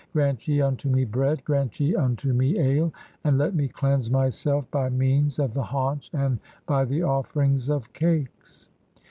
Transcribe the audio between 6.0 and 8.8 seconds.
"and by the offerings of cakes.